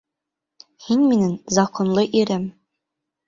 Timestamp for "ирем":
2.23-2.47